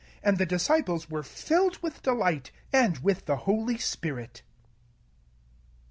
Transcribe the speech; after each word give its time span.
52 0.23 0.27
And 0.29 0.37
the 0.39 0.45
disciples 0.47 1.11
were 1.11 1.21
filled 1.21 1.77
with 1.83 2.01
joy, 2.01 2.41
and 2.73 2.97
with 3.03 3.29
a 3.29 3.35
holy 3.35 3.77
spirit. 3.77 4.41
Ch. 4.41 4.43